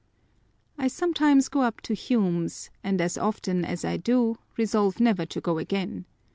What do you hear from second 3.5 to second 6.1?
as I do, resolve never to go again.